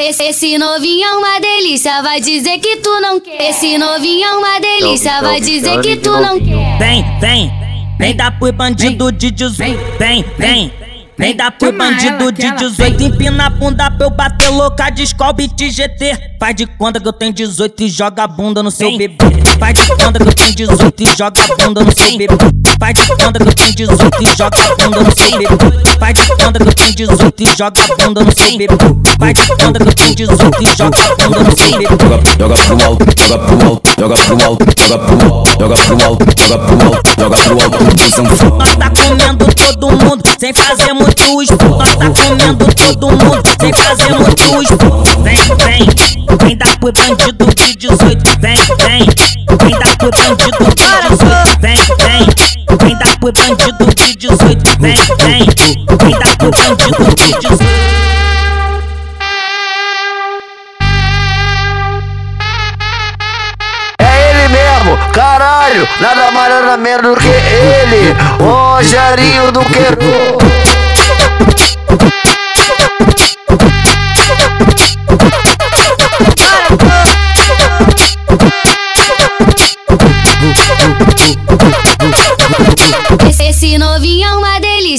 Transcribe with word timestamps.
Esse, 0.00 0.22
esse 0.22 0.56
novinho 0.58 1.04
é 1.04 1.16
uma 1.16 1.40
delícia, 1.40 2.00
vai 2.02 2.20
dizer 2.20 2.60
que 2.60 2.76
tu 2.76 3.00
não 3.00 3.20
quer. 3.20 3.50
Esse 3.50 3.76
novinho 3.76 4.24
é 4.24 4.32
uma 4.32 4.60
delícia, 4.60 5.20
vai 5.20 5.40
dizer 5.40 5.80
que 5.80 5.96
tu 5.96 6.12
não 6.12 6.38
quer. 6.38 6.78
Vem, 6.78 7.18
vem, 7.18 7.52
vem 7.98 8.14
dar 8.14 8.38
pro 8.38 8.52
bandido 8.52 9.10
de 9.10 9.32
18. 9.32 9.98
Vem, 9.98 10.24
vem. 10.38 10.72
Vem 11.18 11.34
dar 11.34 11.50
pro 11.50 11.72
bandido 11.72 12.30
de 12.30 12.48
18, 12.48 13.02
empina 13.02 13.46
a 13.46 13.50
bunda 13.50 13.90
pra 13.90 14.06
eu 14.06 14.10
bater 14.10 14.50
louca, 14.50 14.88
descobre 14.88 15.48
de 15.48 15.68
GT. 15.68 16.16
Faz 16.38 16.54
de 16.54 16.64
conta 16.64 17.00
que 17.00 17.08
eu 17.08 17.12
tenho 17.12 17.32
18 17.32 17.82
e 17.82 17.88
joga 17.88 18.22
a 18.22 18.26
bunda 18.28 18.62
no 18.62 18.70
seu 18.70 18.96
bebê. 18.96 19.16
Faz 19.58 19.74
de 19.74 19.88
conta 19.88 20.20
que 20.20 20.28
eu 20.28 20.32
tenho 20.32 20.54
18 20.54 21.02
e 21.02 21.06
joga 21.18 21.42
a 21.42 21.56
bunda 21.56 21.84
no 21.84 21.92
seu 21.92 22.16
bebê. 22.16 22.34
Faz 22.78 22.94
de 22.94 23.08
conta 23.08 23.38
que 23.40 23.48
eu 23.48 23.54
tenho 23.54 23.74
18 23.74 24.22
e 24.22 24.36
joga 24.36 24.58
a 24.62 24.76
bunda 24.76 25.00
no 25.02 25.12
seu 25.16 25.30
bebê. 25.32 25.46
Faz 25.98 26.14
de 26.14 26.28
conta 26.28 26.58
que 26.60 26.68
eu 26.68 26.74
tenho 26.74 26.94
18 26.94 27.42
e 27.42 27.46
joga 27.58 27.82
a 27.82 27.96
bunda 27.96 28.24
no 28.24 28.32
seu 28.32 28.56
bebê. 28.56 28.76
Faz 29.18 29.34
de 29.34 29.48
conta 29.48 29.78
que 29.80 29.88
eu 29.88 29.94
tenho 29.94 30.14
18 30.14 30.62
e 30.62 30.66
joga 30.78 30.98
a 30.98 31.16
bunda 31.16 31.38
no 31.42 31.58
seu 31.58 31.70
bebê. 31.72 31.86
Joga, 31.98 32.22
joga 32.38 32.54
pro 32.54 32.84
alto, 32.84 33.04
joga 33.18 33.44
pro 33.44 33.66
alto, 33.66 33.90
joga 33.98 34.16
pro 34.16 34.44
alto, 34.44 34.64
joga 34.78 34.96
pro 34.96 35.24
alto, 35.26 35.50
joga 35.58 35.76
pro 35.76 36.04
alto, 36.04 36.24
joga 36.46 36.58
pro 36.58 36.86
alto, 36.86 37.10
joga 37.18 37.36
pro 37.36 37.62
alto, 37.64 37.94
de 37.96 38.10
sanfão. 38.10 38.58
Nós 38.58 38.76
tá 38.76 38.90
comendo 38.90 39.07
todo 39.07 39.07
sem 40.48 40.54
fazer 40.54 40.92
muito 40.94 41.42
esforço. 41.42 41.68
Nós 41.76 41.96
tá 41.96 42.10
comendo 42.10 42.64
todo 42.74 43.10
mundo 43.10 43.42
sem 43.60 43.72
fazer 43.72 44.14
muito 44.14 44.62
esforço. 44.62 45.22
Vem, 45.22 45.36
vem, 45.36 45.86
vem 46.42 46.56
dar 46.56 46.78
pro 46.78 46.92
bandido 46.92 47.46
de 47.54 47.76
18. 47.76 48.40
Vem, 48.40 48.56
vem, 48.56 49.06
vem 49.60 49.78
dar 49.78 49.96
pro 49.98 50.10
bandido 50.10 50.64
de 50.74 51.08
18. 51.08 51.60
Vem, 51.60 51.76
vem, 51.98 52.26
vem 52.80 52.98
dar 52.98 53.18
pro 53.18 53.32
bandido 53.32 53.94
de 53.94 54.16
18. 54.16 54.80
Vem, 54.80 54.94
vem, 55.18 55.46
vem 56.02 56.18
dar 56.18 56.36
pro 56.38 56.50
bandido 56.50 57.14
de 57.14 57.48
18. 57.48 57.98
É 64.00 65.12
caralho, 65.12 65.88
nada 66.00 66.30
mais 66.30 66.48
nada 66.48 66.76
menos 66.76 67.02
do 67.02 67.16
que 67.16 67.26
ele, 67.26 68.16
Rogerinho 68.38 69.52
do 69.52 69.60
Queiro. 69.64 70.37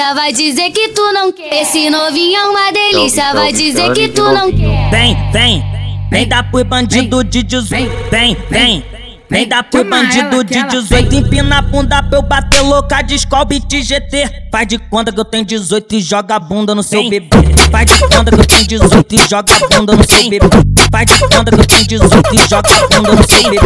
Delícia, 0.00 0.14
vai 0.14 0.32
dizer 0.32 0.70
que 0.70 0.88
tu 0.88 1.12
não 1.12 1.32
quer. 1.32 1.62
Esse 1.62 1.90
novinho 1.90 2.36
é 2.36 2.44
uma 2.44 2.72
delícia, 2.72 3.32
vai 3.34 3.52
dizer 3.52 3.92
que 3.92 4.08
tu 4.08 4.22
não 4.22 4.50
quer. 4.50 4.90
Vem, 4.90 5.30
vem, 5.30 5.64
vem 6.10 6.26
dar 6.26 6.50
pro 6.50 6.64
bandido 6.64 7.22
de 7.22 7.42
18. 7.42 8.10
Vem, 8.10 8.36
vem. 8.48 8.84
Vem 9.28 9.46
dar 9.46 9.62
pro 9.62 9.84
bandido 9.84 10.42
de 10.42 10.60
18, 10.60 11.14
empina 11.14 11.58
a 11.58 11.62
bunda 11.62 12.02
pra 12.02 12.18
eu 12.18 12.22
bater 12.22 12.62
louca, 12.62 13.00
descobre 13.00 13.60
de 13.60 13.80
GT. 13.80 14.28
Faz 14.50 14.66
de 14.66 14.76
conta 14.76 15.12
que 15.12 15.20
eu 15.20 15.24
tenho 15.24 15.44
18 15.44 15.94
e 15.94 16.00
joga 16.00 16.34
a 16.34 16.38
bunda 16.40 16.74
no 16.74 16.82
seu 16.82 17.08
bebê. 17.08 17.28
Faz 17.70 17.86
de 17.86 18.00
conta 18.00 18.32
que 18.32 18.40
eu 18.40 18.46
tenho 18.46 18.66
18 18.66 19.14
e 19.14 19.18
joga 19.28 19.54
a 19.54 19.68
bunda 19.68 19.94
no 19.94 20.04
seu 20.04 20.28
bebê. 20.28 20.79
Faz 20.90 21.06
de 21.06 21.20
conta 21.20 21.50
que 21.50 21.60
eu 21.60 21.66
tenho 21.66 21.86
18 21.86 22.34
e 22.34 22.38
joga 22.48 22.70
a 22.70 22.88
bunda 22.88 23.12
no 23.12 23.24
seu 23.28 23.42
bebê. 23.50 23.58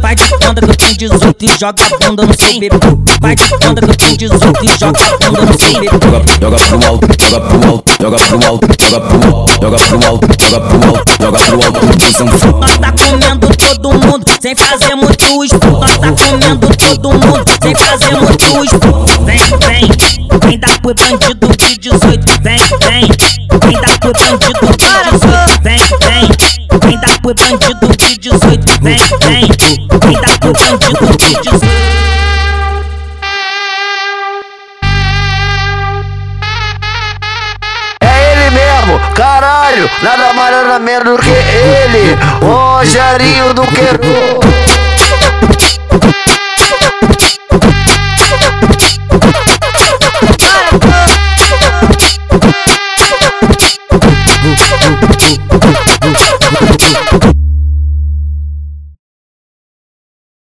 Faz 0.00 0.16
de 0.16 0.30
conta 0.30 0.60
que 0.60 0.70
eu 0.70 0.76
tenho 0.76 0.96
18 0.96 1.44
e 1.44 1.48
joga 1.58 1.84
a 1.84 2.06
bunda 2.08 2.26
no 2.26 2.34
seu 2.34 2.60
bebê. 2.60 2.78
Faz 3.20 3.36
de 3.36 3.50
conta 3.50 3.80
que 3.80 3.90
eu 3.90 3.96
tenho 3.96 4.16
18 4.16 4.64
e 4.64 4.78
joga 4.78 5.00
a 5.00 5.30
bunda 5.30 5.40
no 5.42 5.58
seu 5.60 5.72
bebê. 5.74 5.88
Joga, 6.40 6.56
pro 6.56 6.86
alto, 6.86 7.06
joga 7.20 7.40
pro 7.40 7.68
alto, 7.68 7.92
joga 8.00 8.18
pro 8.18 8.46
alto, 8.46 8.66
joga 8.80 8.98
pro 8.98 9.26
alto, 9.26 9.46
joga 9.60 9.78
pro 9.78 10.06
alto, 10.06 10.26
joga 10.48 10.60
pro 10.60 10.88
alto, 10.88 11.12
joga 11.20 11.38
pro 11.38 11.64
alto, 11.64 11.96
de 11.98 12.12
sanfão. 12.12 12.60
Nós 12.60 12.78
tá 12.78 12.92
comendo 12.92 13.48
todo 13.56 13.92
mundo 13.92 14.24
sem 14.40 14.54
fazer 14.54 14.94
muito 14.94 15.22
esforço. 15.22 15.58
Nós 15.78 15.98
tá 15.98 16.12
comendo 16.12 16.68
todo 16.76 17.10
mundo 17.10 17.44
sem 17.62 17.74
fazer 17.74 18.16
muito 18.16 18.42
esforço. 18.42 18.80
Vem, 19.24 19.38
vem, 19.68 20.48
vem 20.48 20.58
dar 20.58 20.80
pro 20.80 20.94
bandido 20.94 21.39
Vem, 28.90 28.98
vem, 29.20 29.46
18. 29.88 30.90
É 38.02 38.32
ele 38.32 38.50
mesmo, 38.50 38.98
caralho, 39.14 39.88
nada 40.02 40.32
mais 40.32 40.50
nada 40.50 40.80
menos 40.80 41.04
do 41.04 41.16
que 41.22 41.30
ele, 41.30 42.18
Rogerinho 42.42 43.54
do 43.54 43.62
Queiro. 43.68 44.40